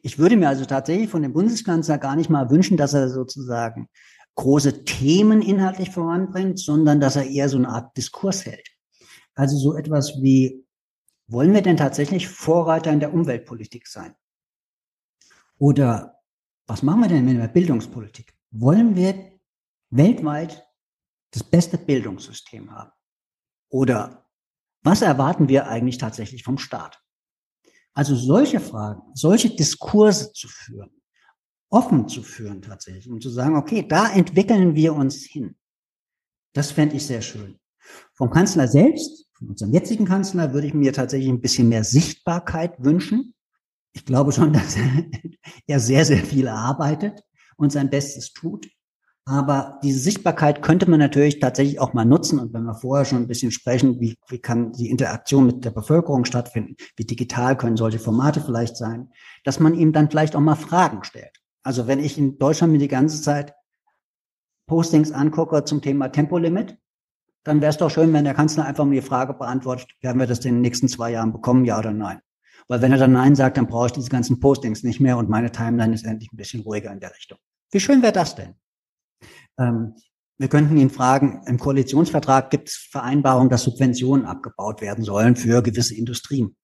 Ich 0.01 0.19
würde 0.19 0.38
mir 0.38 0.50
also 0.50 0.65
tatsächlich 0.65 1.09
von 1.09 1.21
dem 1.21 1.33
Bundeskanzler 1.33 1.98
gar 1.98 2.15
nicht 2.15 2.29
mal 2.29 2.50
wünschen, 2.50 2.77
dass 2.77 2.93
er 2.93 3.09
sozusagen 3.09 3.89
große 4.36 4.83
Themen 4.86 5.41
inhaltlich 5.41 5.91
voranbringt, 5.91 6.59
sondern 6.59 7.00
dass 7.00 7.15
er 7.15 7.25
eher 7.27 7.50
so 7.50 7.57
eine 7.57 7.69
Art 7.69 7.95
Diskurs 7.98 8.45
hält. 8.45 8.67
Also 9.36 9.57
so 9.57 9.75
etwas 9.75 10.21
wie, 10.21 10.65
wollen 11.27 11.53
wir 11.53 11.62
denn 11.62 11.77
tatsächlich 11.77 12.27
Vorreiter 12.27 12.91
in 12.91 13.00
der 13.00 13.13
Umweltpolitik 13.13 13.88
sein? 13.88 14.15
Oder 15.57 16.19
was 16.67 16.83
machen 16.83 17.01
wir 17.01 17.09
denn 17.09 17.25
mit 17.25 17.38
der 17.38 17.48
Bildungspolitik? 17.48 18.33
Wollen 18.51 18.95
wir 18.95 19.39
weltweit 19.89 20.65
das 21.31 21.43
beste 21.43 21.77
Bildungssystem 21.77 22.71
haben? 22.71 22.91
Oder 23.70 24.26
was 24.82 25.02
erwarten 25.02 25.50
wir 25.50 25.68
eigentlich 25.68 25.98
tatsächlich 25.98 26.44
vom 26.44 26.58
Staat? 26.58 27.02
Also 27.94 28.16
solche 28.16 28.60
Fragen, 28.60 29.02
solche 29.14 29.50
Diskurse 29.50 30.32
zu 30.34 30.48
führen, 30.48 30.90
offen 31.70 32.08
zu 32.08 32.24
führen 32.24 32.62
tatsächlich, 32.62 33.10
um 33.10 33.20
zu 33.20 33.30
sagen, 33.30 33.56
okay, 33.56 33.86
da 33.88 34.12
entwickeln 34.12 34.76
wir 34.76 34.94
uns 34.94 35.26
hin. 35.26 35.56
Das 36.54 36.72
fände 36.72 36.96
ich 36.96 37.06
sehr 37.06 37.22
schön. 37.22 37.60
Vom 38.14 38.30
Kanzler 38.30 38.68
selbst, 38.68 39.28
von 39.34 39.50
unserem 39.50 39.74
jetzigen 39.74 40.06
Kanzler, 40.06 40.54
würde 40.54 40.68
ich 40.68 40.74
mir 40.74 40.94
tatsächlich 40.94 41.30
ein 41.30 41.42
bisschen 41.42 41.70
mehr 41.70 41.84
Sichtbarkeit 41.84 42.84
wünschen. 42.84 43.34
Ich 43.94 44.06
glaube 44.06 44.32
schon, 44.32 44.54
dass 44.54 44.78
er 45.68 45.80
sehr, 45.80 46.06
sehr 46.06 46.24
viel 46.24 46.48
arbeitet 46.48 47.24
und 47.58 47.72
sein 47.72 47.90
Bestes 47.90 48.34
tut. 48.34 48.68
Aber 49.29 49.77
diese 49.83 50.00
Sichtbarkeit 50.00 50.63
könnte 50.63 50.89
man 50.89 51.00
natürlich 51.00 51.39
tatsächlich 51.39 51.79
auch 51.79 51.93
mal 51.93 52.03
nutzen. 52.03 52.39
Und 52.39 52.51
wenn 52.51 52.63
wir 52.63 52.74
vorher 52.74 53.05
schon 53.05 53.19
ein 53.19 53.27
bisschen 53.27 53.51
sprechen, 53.51 54.00
wie, 54.00 54.17
wie 54.27 54.39
kann 54.39 54.71
die 54.71 54.89
Interaktion 54.89 55.45
mit 55.45 55.63
der 55.63 55.69
Bevölkerung 55.69 56.25
stattfinden, 56.25 56.75
wie 56.95 57.03
digital 57.05 57.55
können 57.55 57.77
solche 57.77 58.00
Formate 58.00 58.41
vielleicht 58.41 58.75
sein, 58.75 59.12
dass 59.43 59.59
man 59.59 59.75
ihm 59.75 59.93
dann 59.93 60.09
vielleicht 60.09 60.36
auch 60.36 60.39
mal 60.39 60.55
Fragen 60.55 61.03
stellt. 61.03 61.38
Also 61.62 61.86
wenn 61.86 62.00
ich 62.00 62.17
in 62.17 62.39
Deutschland 62.39 62.74
mir 62.74 62.79
die 62.79 62.88
ganze 62.88 63.21
Zeit 63.21 63.53
Postings 64.65 65.12
angucke 65.12 65.63
zum 65.63 65.83
Thema 65.83 66.07
Tempolimit, 66.07 66.79
dann 67.43 67.62
wäre 67.62 67.69
es 67.69 67.77
doch 67.77 67.91
schön, 67.91 68.12
wenn 68.13 68.24
der 68.24 68.33
Kanzler 68.33 68.65
einfach 68.65 68.86
mir 68.86 69.00
die 69.00 69.07
Frage 69.07 69.36
beantwortet, 69.36 69.89
werden 70.01 70.19
wir 70.19 70.25
das 70.25 70.39
in 70.39 70.55
den 70.55 70.62
nächsten 70.62 70.88
zwei 70.88 71.12
Jahren 71.12 71.33
bekommen, 71.33 71.65
ja 71.65 71.77
oder 71.77 71.93
nein? 71.93 72.19
Weil 72.67 72.81
wenn 72.81 72.91
er 72.91 72.98
dann 72.98 73.12
Nein 73.12 73.36
sagt, 73.36 73.57
dann 73.57 73.67
brauche 73.67 73.88
ich 73.88 73.91
diese 73.91 74.09
ganzen 74.09 74.39
Postings 74.39 74.81
nicht 74.81 75.00
mehr 75.00 75.17
und 75.19 75.29
meine 75.29 75.51
Timeline 75.51 75.93
ist 75.93 76.05
endlich 76.05 76.33
ein 76.33 76.38
bisschen 76.38 76.62
ruhiger 76.62 76.91
in 76.91 77.00
der 77.00 77.12
Richtung. 77.12 77.38
Wie 77.69 77.79
schön 77.79 78.01
wäre 78.01 78.13
das 78.13 78.33
denn? 78.33 78.55
Ähm, 79.60 79.96
wir 80.39 80.48
könnten 80.48 80.78
ihn 80.78 80.89
fragen, 80.89 81.42
im 81.48 81.60
Koalitionsvertrag 81.60 82.50
gibt 82.50 82.70
es 82.70 82.75
Vereinbarungen, 82.75 83.50
dass 83.50 83.63
Subventionen 83.63 84.25
abgebaut 84.25 84.82
werden 84.82 85.04
sollen 85.04 85.36
für 85.36 85.62
gewisse 85.62 85.96
Industrien. 85.96 86.56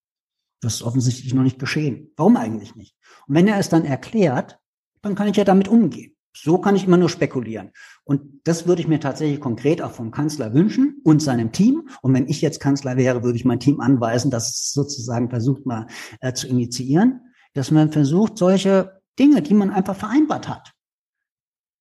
Das 0.62 0.76
ist 0.76 0.82
offensichtlich 0.82 1.34
noch 1.34 1.44
nicht 1.44 1.60
geschehen. 1.60 2.12
Warum 2.16 2.38
eigentlich 2.38 2.76
nicht? 2.76 2.96
Und 3.28 3.36
wenn 3.36 3.48
er 3.48 3.60
es 3.60 3.68
dann 3.68 3.84
erklärt, 3.84 4.58
dann 5.02 5.14
kann 5.14 5.28
ich 5.28 5.36
ja 5.36 5.44
damit 5.44 5.68
umgehen. 5.68 6.16
So 6.36 6.58
kann 6.58 6.76
ich 6.76 6.86
immer 6.86 6.98
nur 6.98 7.10
spekulieren. 7.10 7.72
Und 8.04 8.42
das 8.46 8.68
würde 8.68 8.82
ich 8.82 8.88
mir 8.88 9.00
tatsächlich 9.00 9.40
konkret 9.40 9.82
auch 9.82 9.92
vom 9.92 10.12
Kanzler 10.12 10.54
wünschen 10.54 11.02
und 11.04 11.22
seinem 11.22 11.52
Team. 11.52 11.90
Und 12.02 12.14
wenn 12.14 12.28
ich 12.28 12.42
jetzt 12.42 12.60
Kanzler 12.60 12.98
wäre, 12.98 13.24
würde 13.24 13.38
ich 13.38 13.46
mein 13.46 13.60
Team 13.60 13.80
anweisen, 13.80 14.32
dass 14.32 14.50
es 14.50 14.72
sozusagen 14.72 15.30
versucht 15.30 15.66
mal 15.66 15.88
äh, 16.22 16.34
zu 16.34 16.48
initiieren, 16.48 17.22
dass 17.54 17.72
man 17.72 17.92
versucht, 17.92 18.38
solche 18.38 19.02
Dinge, 19.20 19.42
die 19.42 19.54
man 19.54 19.72
einfach 19.72 19.96
vereinbart 19.96 20.48
hat, 20.48 20.74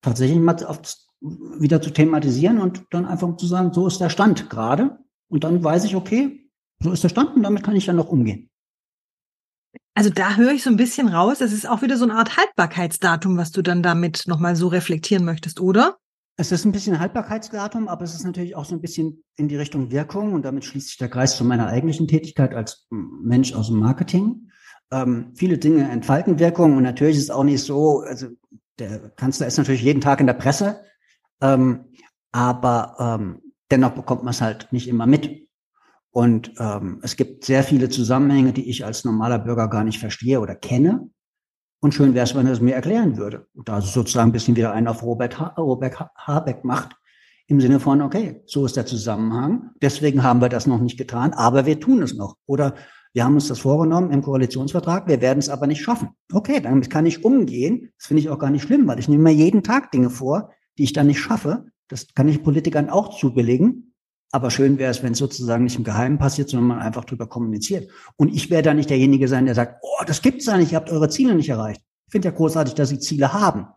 tatsächlich 0.01 0.39
mal 0.39 0.63
auf 0.65 0.81
wieder 1.59 1.81
zu 1.81 1.91
thematisieren 1.91 2.59
und 2.59 2.85
dann 2.91 3.05
einfach 3.05 3.35
zu 3.37 3.47
sagen, 3.47 3.73
so 3.73 3.87
ist 3.87 3.99
der 3.99 4.09
Stand 4.09 4.49
gerade. 4.49 4.99
Und 5.27 5.43
dann 5.43 5.63
weiß 5.63 5.85
ich, 5.85 5.95
okay, 5.95 6.49
so 6.79 6.91
ist 6.91 7.03
der 7.03 7.09
Stand 7.09 7.35
und 7.35 7.43
damit 7.43 7.63
kann 7.63 7.75
ich 7.75 7.85
dann 7.85 7.95
noch 7.95 8.09
umgehen. 8.09 8.49
Also 9.95 10.09
da 10.09 10.35
höre 10.35 10.51
ich 10.51 10.63
so 10.63 10.69
ein 10.69 10.77
bisschen 10.77 11.07
raus, 11.07 11.39
es 11.39 11.53
ist 11.53 11.67
auch 11.67 11.81
wieder 11.81 11.97
so 11.97 12.03
eine 12.03 12.15
Art 12.15 12.37
Haltbarkeitsdatum, 12.37 13.37
was 13.37 13.51
du 13.51 13.61
dann 13.61 13.81
damit 13.81 14.23
nochmal 14.27 14.55
so 14.55 14.67
reflektieren 14.67 15.23
möchtest, 15.23 15.61
oder? 15.61 15.97
Es 16.37 16.51
ist 16.51 16.65
ein 16.65 16.73
bisschen 16.73 16.99
Haltbarkeitsdatum, 16.99 17.87
aber 17.87 18.03
es 18.03 18.13
ist 18.13 18.25
natürlich 18.25 18.57
auch 18.57 18.65
so 18.65 18.75
ein 18.75 18.81
bisschen 18.81 19.23
in 19.37 19.47
die 19.47 19.55
Richtung 19.55 19.91
Wirkung 19.91 20.33
und 20.33 20.43
damit 20.43 20.65
schließt 20.65 20.89
sich 20.89 20.97
der 20.97 21.07
Kreis 21.07 21.37
zu 21.37 21.45
meiner 21.45 21.67
eigentlichen 21.67 22.09
Tätigkeit 22.09 22.53
als 22.53 22.87
Mensch 22.89 23.53
aus 23.53 23.67
dem 23.67 23.79
Marketing. 23.79 24.49
Ähm, 24.91 25.31
viele 25.33 25.57
Dinge 25.57 25.89
entfalten 25.89 26.39
Wirkung 26.39 26.75
und 26.75 26.83
natürlich 26.83 27.15
ist 27.15 27.23
es 27.23 27.31
auch 27.31 27.45
nicht 27.45 27.63
so, 27.63 28.01
also 28.01 28.27
der 28.79 29.11
Kanzler 29.11 29.47
ist 29.47 29.57
natürlich 29.57 29.81
jeden 29.81 30.01
Tag 30.01 30.19
in 30.19 30.27
der 30.27 30.33
Presse, 30.33 30.81
ähm, 31.41 31.85
aber 32.31 32.95
ähm, 32.99 33.41
dennoch 33.71 33.91
bekommt 33.91 34.23
man 34.23 34.31
es 34.31 34.41
halt 34.41 34.67
nicht 34.71 34.87
immer 34.87 35.05
mit. 35.05 35.47
Und 36.11 36.53
ähm, 36.59 36.99
es 37.03 37.17
gibt 37.17 37.43
sehr 37.43 37.63
viele 37.63 37.89
Zusammenhänge, 37.89 38.53
die 38.53 38.69
ich 38.69 38.85
als 38.85 39.03
normaler 39.03 39.39
Bürger 39.39 39.67
gar 39.67 39.83
nicht 39.83 39.99
verstehe 39.99 40.39
oder 40.39 40.55
kenne. 40.55 41.09
Und 41.81 41.93
schön 41.93 42.13
wäre 42.13 42.23
es, 42.23 42.35
wenn 42.35 42.47
er 42.47 42.53
es 42.53 42.61
mir 42.61 42.73
erklären 42.73 43.17
würde. 43.17 43.47
Da 43.53 43.81
sozusagen 43.81 44.29
ein 44.29 44.33
bisschen 44.33 44.55
wieder 44.55 44.71
einen 44.71 44.87
auf 44.87 45.03
Robert, 45.03 45.39
ha 45.39 45.53
Robert 45.57 45.99
Habeck 46.15 46.63
macht. 46.63 46.95
Im 47.47 47.61
Sinne 47.61 47.79
von, 47.79 48.01
okay, 48.01 48.41
so 48.47 48.65
ist 48.65 48.75
der 48.75 48.85
Zusammenhang. 48.85 49.71
Deswegen 49.81 50.23
haben 50.23 50.41
wir 50.41 50.49
das 50.49 50.65
noch 50.65 50.79
nicht 50.79 50.97
getan, 50.97 51.33
aber 51.33 51.65
wir 51.65 51.79
tun 51.79 52.01
es 52.01 52.15
noch. 52.15 52.37
Oder 52.47 52.75
wir 53.13 53.23
haben 53.23 53.35
uns 53.35 53.47
das 53.47 53.59
vorgenommen 53.59 54.11
im 54.11 54.21
Koalitionsvertrag, 54.23 55.07
wir 55.07 55.21
werden 55.21 55.39
es 55.39 55.49
aber 55.49 55.67
nicht 55.67 55.81
schaffen. 55.81 56.09
Okay, 56.33 56.59
damit 56.59 56.89
kann 56.89 57.05
ich 57.05 57.23
umgehen. 57.23 57.93
Das 57.97 58.07
finde 58.07 58.21
ich 58.21 58.29
auch 58.29 58.39
gar 58.39 58.49
nicht 58.49 58.63
schlimm, 58.63 58.87
weil 58.87 58.99
ich 58.99 59.07
nehme 59.07 59.23
mir 59.23 59.33
jeden 59.33 59.63
Tag 59.63 59.91
Dinge 59.91 60.09
vor, 60.09 60.51
die 60.77 60.83
ich 60.83 60.93
dann 60.93 61.07
nicht 61.07 61.19
schaffe. 61.19 61.65
Das 61.87 62.13
kann 62.13 62.27
ich 62.27 62.43
Politikern 62.43 62.89
auch 62.89 63.17
zubelegen. 63.17 63.93
Aber 64.31 64.51
schön 64.51 64.77
wäre 64.77 64.91
es, 64.91 65.03
wenn 65.03 65.13
es 65.13 65.19
sozusagen 65.19 65.63
nicht 65.63 65.77
im 65.77 65.83
Geheimen 65.83 66.17
passiert, 66.17 66.49
sondern 66.49 66.67
man 66.67 66.79
einfach 66.79 67.05
drüber 67.05 67.27
kommuniziert. 67.27 67.89
Und 68.17 68.33
ich 68.33 68.49
werde 68.49 68.69
da 68.69 68.73
nicht 68.73 68.89
derjenige 68.89 69.27
sein, 69.27 69.45
der 69.45 69.55
sagt, 69.55 69.79
oh, 69.81 70.03
das 70.05 70.21
gibt's 70.21 70.45
da 70.45 70.57
nicht, 70.57 70.71
ihr 70.71 70.77
habt 70.77 70.89
eure 70.89 71.09
Ziele 71.09 71.35
nicht 71.35 71.49
erreicht. 71.49 71.81
Ich 72.07 72.11
finde 72.11 72.29
ja 72.29 72.35
großartig, 72.35 72.73
dass 72.73 72.89
sie 72.89 72.99
Ziele 72.99 73.33
haben. 73.33 73.67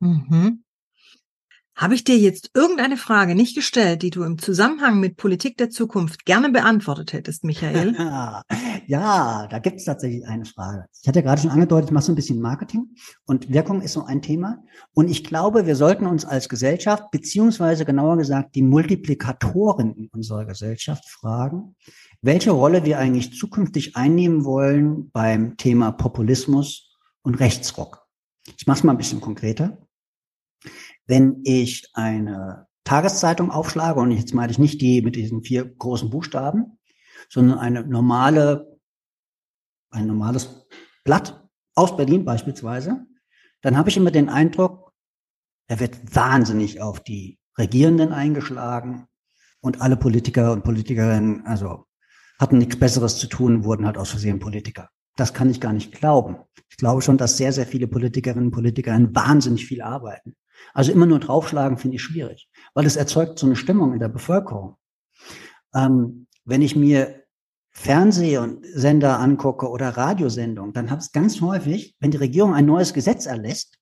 Mhm. 0.00 0.63
Habe 1.76 1.96
ich 1.96 2.04
dir 2.04 2.16
jetzt 2.16 2.50
irgendeine 2.54 2.96
Frage 2.96 3.34
nicht 3.34 3.56
gestellt, 3.56 4.02
die 4.02 4.10
du 4.10 4.22
im 4.22 4.38
Zusammenhang 4.38 5.00
mit 5.00 5.16
Politik 5.16 5.56
der 5.56 5.70
Zukunft 5.70 6.24
gerne 6.24 6.50
beantwortet 6.50 7.12
hättest, 7.12 7.42
Michael? 7.42 7.94
ja, 8.86 9.48
da 9.48 9.58
gibt 9.58 9.78
es 9.78 9.84
tatsächlich 9.84 10.24
eine 10.24 10.44
Frage. 10.44 10.86
Ich 11.02 11.08
hatte 11.08 11.24
gerade 11.24 11.40
schon 11.40 11.50
angedeutet, 11.50 11.90
ich 11.90 11.92
mache 11.92 12.04
so 12.04 12.12
ein 12.12 12.14
bisschen 12.14 12.40
Marketing 12.40 12.90
und 13.26 13.52
Wirkung 13.52 13.82
ist 13.82 13.94
so 13.94 14.04
ein 14.04 14.22
Thema. 14.22 14.62
Und 14.92 15.10
ich 15.10 15.24
glaube, 15.24 15.66
wir 15.66 15.74
sollten 15.74 16.06
uns 16.06 16.24
als 16.24 16.48
Gesellschaft, 16.48 17.10
beziehungsweise 17.10 17.84
genauer 17.84 18.18
gesagt 18.18 18.54
die 18.54 18.62
Multiplikatoren 18.62 19.96
in 19.96 20.08
unserer 20.12 20.44
Gesellschaft 20.44 21.08
fragen, 21.08 21.74
welche 22.22 22.52
Rolle 22.52 22.84
wir 22.84 23.00
eigentlich 23.00 23.36
zukünftig 23.36 23.96
einnehmen 23.96 24.44
wollen 24.44 25.10
beim 25.10 25.56
Thema 25.56 25.90
Populismus 25.90 26.96
und 27.22 27.40
Rechtsruck. 27.40 28.06
Ich 28.56 28.68
mache 28.68 28.78
es 28.78 28.84
mal 28.84 28.92
ein 28.92 28.98
bisschen 28.98 29.20
konkreter. 29.20 29.83
Wenn 31.06 31.40
ich 31.44 31.90
eine 31.94 32.66
Tageszeitung 32.84 33.50
aufschlage, 33.50 34.00
und 34.00 34.10
jetzt 34.10 34.34
meine 34.34 34.52
ich 34.52 34.58
nicht 34.58 34.80
die 34.80 35.02
mit 35.02 35.16
diesen 35.16 35.42
vier 35.42 35.64
großen 35.64 36.10
Buchstaben, 36.10 36.78
sondern 37.28 37.58
eine 37.58 37.84
normale, 37.84 38.78
ein 39.90 40.06
normales 40.06 40.66
Blatt 41.04 41.48
aus 41.74 41.96
Berlin 41.96 42.24
beispielsweise, 42.24 43.06
dann 43.62 43.76
habe 43.76 43.88
ich 43.88 43.96
immer 43.96 44.10
den 44.10 44.28
Eindruck, 44.28 44.92
er 45.66 45.80
wird 45.80 46.14
wahnsinnig 46.14 46.80
auf 46.80 47.00
die 47.00 47.38
Regierenden 47.56 48.12
eingeschlagen 48.12 49.06
und 49.60 49.80
alle 49.80 49.96
Politiker 49.96 50.52
und 50.52 50.64
Politikerinnen, 50.64 51.46
also 51.46 51.86
hatten 52.38 52.58
nichts 52.58 52.78
Besseres 52.78 53.16
zu 53.18 53.26
tun, 53.28 53.64
wurden 53.64 53.86
halt 53.86 53.96
aus 53.96 54.10
Versehen 54.10 54.40
Politiker. 54.40 54.90
Das 55.16 55.32
kann 55.32 55.48
ich 55.48 55.60
gar 55.60 55.72
nicht 55.72 55.92
glauben. 55.92 56.36
Ich 56.68 56.76
glaube 56.76 57.00
schon, 57.00 57.16
dass 57.16 57.36
sehr, 57.36 57.52
sehr 57.52 57.66
viele 57.66 57.86
Politikerinnen 57.86 58.46
und 58.46 58.50
Politiker 58.50 58.98
wahnsinnig 59.14 59.64
viel 59.64 59.80
arbeiten. 59.80 60.34
Also 60.72 60.92
immer 60.92 61.06
nur 61.06 61.20
draufschlagen 61.20 61.78
finde 61.78 61.96
ich 61.96 62.02
schwierig, 62.02 62.48
weil 62.74 62.86
es 62.86 62.96
erzeugt 62.96 63.38
so 63.38 63.46
eine 63.46 63.56
Stimmung 63.56 63.92
in 63.92 64.00
der 64.00 64.08
Bevölkerung. 64.08 64.76
Ähm, 65.74 66.26
wenn 66.44 66.62
ich 66.62 66.76
mir 66.76 67.22
Fernseh- 67.72 68.38
und 68.38 68.64
Sender 68.66 69.18
angucke 69.18 69.68
oder 69.68 69.90
Radiosendungen, 69.90 70.72
dann 70.72 70.90
habe 70.90 71.02
ich 71.02 71.12
ganz 71.12 71.40
häufig, 71.40 71.96
wenn 72.00 72.10
die 72.10 72.18
Regierung 72.18 72.54
ein 72.54 72.66
neues 72.66 72.92
Gesetz 72.94 73.26
erlässt, 73.26 73.78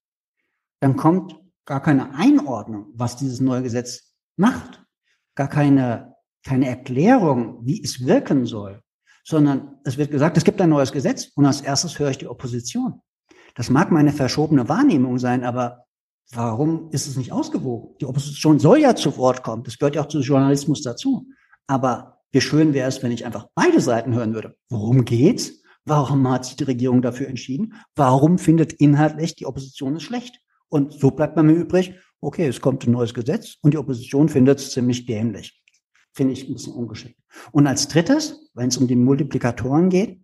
dann 0.79 0.95
kommt 0.95 1.39
gar 1.65 1.81
keine 1.81 2.15
Einordnung, 2.15 2.87
was 2.95 3.15
dieses 3.17 3.39
neue 3.39 3.61
Gesetz 3.61 4.15
macht, 4.35 4.83
gar 5.35 5.47
keine 5.47 6.13
keine 6.43 6.67
Erklärung, 6.67 7.65
wie 7.65 7.81
es 7.81 8.05
wirken 8.05 8.45
soll, 8.45 8.81
sondern 9.23 9.79
es 9.85 9.97
wird 9.97 10.11
gesagt, 10.11 10.37
es 10.37 10.43
gibt 10.43 10.61
ein 10.61 10.69
neues 10.69 10.91
Gesetz 10.91 11.29
und 11.35 11.45
als 11.45 11.61
erstes 11.61 11.97
höre 11.97 12.09
ich 12.09 12.17
die 12.17 12.27
Opposition. 12.27 13.01
Das 13.55 13.69
mag 13.69 13.91
meine 13.91 14.11
verschobene 14.11 14.67
Wahrnehmung 14.67 15.17
sein, 15.19 15.43
aber 15.43 15.85
warum 16.31 16.89
ist 16.91 17.07
es 17.07 17.17
nicht 17.17 17.31
ausgewogen? 17.31 17.95
Die 17.99 18.05
Opposition 18.05 18.59
soll 18.59 18.79
ja 18.79 18.95
zu 18.95 19.17
Wort 19.17 19.43
kommen. 19.43 19.63
Das 19.63 19.77
gehört 19.77 19.95
ja 19.95 20.01
auch 20.01 20.07
zu 20.07 20.19
Journalismus 20.19 20.81
dazu. 20.81 21.27
Aber 21.67 22.19
wie 22.31 22.41
schön 22.41 22.73
wäre 22.73 22.89
es, 22.89 23.03
wenn 23.03 23.11
ich 23.11 23.25
einfach 23.25 23.47
beide 23.55 23.79
Seiten 23.79 24.13
hören 24.13 24.33
würde. 24.33 24.55
Worum 24.69 25.05
geht's? 25.05 25.61
Warum 25.85 26.27
hat 26.29 26.45
sich 26.45 26.55
die 26.55 26.63
Regierung 26.63 27.01
dafür 27.01 27.27
entschieden? 27.27 27.73
Warum 27.95 28.37
findet 28.37 28.73
inhaltlich 28.73 29.35
die 29.35 29.45
Opposition 29.45 29.97
es 29.97 30.03
schlecht? 30.03 30.39
Und 30.69 30.93
so 30.93 31.11
bleibt 31.11 31.35
bei 31.35 31.43
mir 31.43 31.53
übrig, 31.53 31.93
okay, 32.21 32.47
es 32.47 32.61
kommt 32.61 32.87
ein 32.87 32.91
neues 32.91 33.13
Gesetz 33.13 33.57
und 33.61 33.73
die 33.73 33.77
Opposition 33.77 34.29
findet 34.29 34.59
es 34.59 34.71
ziemlich 34.71 35.05
dämlich. 35.05 35.61
Finde 36.13 36.33
ich 36.33 36.47
ein 36.47 36.53
bisschen 36.53 36.73
ungeschickt. 36.73 37.19
Und 37.51 37.67
als 37.67 37.87
drittes, 37.87 38.49
wenn 38.53 38.69
es 38.69 38.77
um 38.77 38.87
die 38.87 38.95
Multiplikatoren 38.95 39.89
geht, 39.89 40.21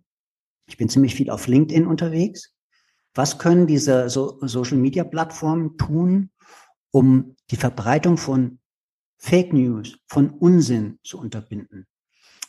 ich 0.66 0.76
bin 0.76 0.88
ziemlich 0.88 1.14
viel 1.14 1.30
auf 1.30 1.46
LinkedIn 1.46 1.86
unterwegs. 1.86 2.52
Was 3.14 3.38
können 3.38 3.66
diese 3.66 4.08
so 4.08 4.38
Social 4.42 4.78
Media 4.78 5.04
Plattformen 5.04 5.76
tun, 5.76 6.30
um 6.90 7.36
die 7.50 7.56
Verbreitung 7.56 8.16
von 8.16 8.58
Fake 9.18 9.52
News, 9.52 9.98
von 10.06 10.30
Unsinn 10.30 10.98
zu 11.02 11.18
unterbinden? 11.18 11.86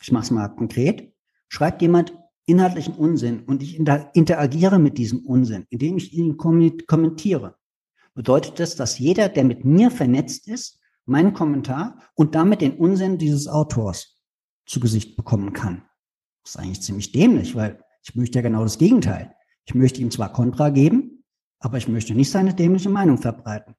Ich 0.00 0.12
mache 0.12 0.24
es 0.24 0.30
mal 0.30 0.48
konkret. 0.48 1.12
Schreibt 1.48 1.82
jemand 1.82 2.16
inhaltlichen 2.46 2.94
Unsinn 2.94 3.44
und 3.44 3.62
ich 3.62 3.76
interagiere 3.76 4.78
mit 4.78 4.98
diesem 4.98 5.24
Unsinn, 5.26 5.66
indem 5.70 5.96
ich 5.96 6.12
ihn 6.12 6.36
kommentiere, 6.36 7.56
bedeutet 8.14 8.58
das, 8.58 8.74
dass 8.76 8.98
jeder, 8.98 9.28
der 9.28 9.44
mit 9.44 9.64
mir 9.64 9.90
vernetzt 9.90 10.48
ist, 10.48 10.80
meinen 11.04 11.32
Kommentar 11.34 11.98
und 12.14 12.34
damit 12.34 12.60
den 12.60 12.76
Unsinn 12.76 13.18
dieses 13.18 13.48
Autors 13.48 14.20
zu 14.66 14.80
Gesicht 14.80 15.16
bekommen 15.16 15.52
kann. 15.52 15.82
Das 16.42 16.54
ist 16.54 16.60
eigentlich 16.60 16.82
ziemlich 16.82 17.12
dämlich, 17.12 17.54
weil 17.54 17.82
ich 18.02 18.14
möchte 18.14 18.38
ja 18.38 18.42
genau 18.42 18.62
das 18.62 18.78
Gegenteil. 18.78 19.34
Ich 19.64 19.74
möchte 19.74 20.00
ihm 20.00 20.10
zwar 20.10 20.32
Kontra 20.32 20.70
geben, 20.70 21.24
aber 21.58 21.78
ich 21.78 21.88
möchte 21.88 22.14
nicht 22.14 22.30
seine 22.30 22.54
dämliche 22.54 22.88
Meinung 22.88 23.18
verbreiten. 23.18 23.74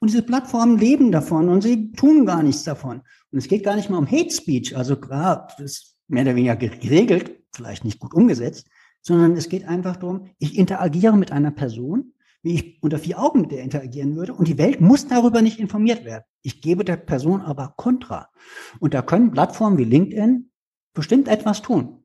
Und 0.00 0.08
diese 0.08 0.22
Plattformen 0.22 0.78
leben 0.78 1.12
davon 1.12 1.48
und 1.48 1.62
sie 1.62 1.92
tun 1.92 2.24
gar 2.24 2.42
nichts 2.42 2.64
davon. 2.64 3.02
Und 3.30 3.38
es 3.38 3.48
geht 3.48 3.64
gar 3.64 3.76
nicht 3.76 3.90
mal 3.90 3.98
um 3.98 4.10
Hate 4.10 4.30
Speech, 4.30 4.76
also 4.76 4.96
klar, 4.96 5.48
das 5.58 5.64
ist 5.64 5.96
mehr 6.08 6.22
oder 6.22 6.36
weniger 6.36 6.56
geregelt, 6.56 7.42
vielleicht 7.52 7.84
nicht 7.84 8.00
gut 8.00 8.14
umgesetzt, 8.14 8.68
sondern 9.02 9.36
es 9.36 9.48
geht 9.48 9.66
einfach 9.66 9.96
darum, 9.96 10.30
ich 10.38 10.56
interagiere 10.56 11.16
mit 11.16 11.32
einer 11.32 11.50
Person, 11.50 12.14
wie 12.42 12.54
ich 12.54 12.82
unter 12.82 12.98
vier 12.98 13.18
Augen 13.18 13.42
mit 13.42 13.52
der 13.52 13.62
interagieren 13.62 14.16
würde 14.16 14.32
und 14.32 14.48
die 14.48 14.58
Welt 14.58 14.80
muss 14.80 15.06
darüber 15.06 15.42
nicht 15.42 15.58
informiert 15.58 16.04
werden. 16.04 16.24
Ich 16.42 16.62
gebe 16.62 16.84
der 16.84 16.96
Person 16.96 17.42
aber 17.42 17.74
Kontra. 17.76 18.30
Und 18.78 18.94
da 18.94 19.02
können 19.02 19.30
Plattformen 19.30 19.76
wie 19.76 19.84
LinkedIn 19.84 20.50
bestimmt 20.94 21.28
etwas 21.28 21.60
tun. 21.60 22.04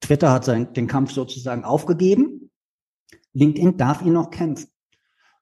Twitter 0.00 0.32
hat 0.32 0.44
seinen, 0.44 0.72
den 0.72 0.86
Kampf 0.88 1.12
sozusagen 1.12 1.64
aufgegeben. 1.64 2.47
LinkedIn 3.32 3.76
darf 3.76 4.02
ihn 4.02 4.12
noch 4.12 4.30
kämpfen. 4.30 4.68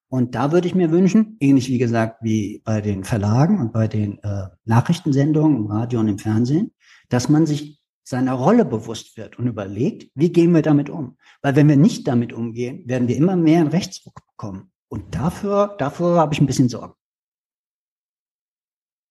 Und 0.08 0.34
da 0.34 0.52
würde 0.52 0.68
ich 0.68 0.74
mir 0.74 0.90
wünschen, 0.90 1.36
ähnlich 1.40 1.68
wie 1.68 1.78
gesagt 1.78 2.22
wie 2.22 2.62
bei 2.64 2.80
den 2.80 3.04
Verlagen 3.04 3.60
und 3.60 3.72
bei 3.72 3.88
den 3.88 4.22
äh, 4.22 4.48
Nachrichtensendungen 4.64 5.56
im 5.56 5.66
Radio 5.66 6.00
und 6.00 6.08
im 6.08 6.18
Fernsehen, 6.18 6.72
dass 7.08 7.28
man 7.28 7.44
sich 7.44 7.80
seiner 8.04 8.34
Rolle 8.34 8.64
bewusst 8.64 9.16
wird 9.16 9.36
und 9.38 9.48
überlegt, 9.48 10.12
wie 10.14 10.30
gehen 10.30 10.52
wir 10.52 10.62
damit 10.62 10.88
um? 10.88 11.16
Weil 11.42 11.56
wenn 11.56 11.68
wir 11.68 11.76
nicht 11.76 12.06
damit 12.06 12.32
umgehen, 12.32 12.86
werden 12.86 13.08
wir 13.08 13.16
immer 13.16 13.34
mehr 13.34 13.60
in 13.60 13.66
Rechtsruck 13.66 14.24
bekommen. 14.26 14.70
Und 14.88 15.14
dafür, 15.14 15.74
dafür 15.78 16.16
habe 16.16 16.32
ich 16.32 16.40
ein 16.40 16.46
bisschen 16.46 16.68
Sorgen. 16.68 16.94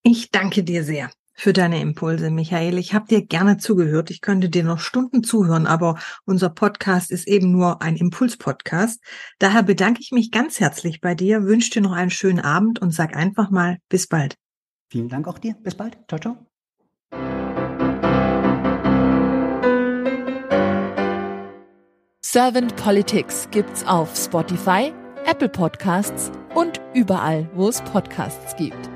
Ich 0.02 0.30
danke 0.30 0.64
dir 0.64 0.82
sehr 0.82 1.10
für 1.36 1.52
deine 1.52 1.80
Impulse, 1.80 2.30
Michael. 2.30 2.78
Ich 2.78 2.94
habe 2.94 3.06
dir 3.06 3.24
gerne 3.24 3.58
zugehört. 3.58 4.10
Ich 4.10 4.20
könnte 4.20 4.48
dir 4.48 4.64
noch 4.64 4.80
Stunden 4.80 5.22
zuhören, 5.22 5.66
aber 5.66 5.98
unser 6.24 6.48
Podcast 6.48 7.10
ist 7.10 7.28
eben 7.28 7.52
nur 7.52 7.82
ein 7.82 7.96
Impuls-Podcast. 7.96 9.00
Daher 9.38 9.62
bedanke 9.62 10.00
ich 10.00 10.12
mich 10.12 10.30
ganz 10.30 10.58
herzlich 10.58 11.00
bei 11.00 11.14
dir, 11.14 11.44
wünsche 11.44 11.70
dir 11.70 11.82
noch 11.82 11.92
einen 11.92 12.10
schönen 12.10 12.40
Abend 12.40 12.80
und 12.80 12.92
sag 12.92 13.14
einfach 13.14 13.50
mal 13.50 13.78
bis 13.88 14.06
bald. 14.06 14.36
Vielen 14.88 15.08
Dank 15.08 15.28
auch 15.28 15.38
dir. 15.38 15.54
Bis 15.62 15.74
bald. 15.74 15.98
Ciao, 16.08 16.20
ciao. 16.20 16.36
Servant 22.22 22.76
Politics 22.76 23.48
gibt's 23.50 23.86
auf 23.86 24.14
Spotify, 24.16 24.92
Apple 25.24 25.48
Podcasts 25.48 26.30
und 26.54 26.80
überall, 26.92 27.48
wo 27.54 27.68
es 27.68 27.80
Podcasts 27.82 28.54
gibt. 28.56 28.95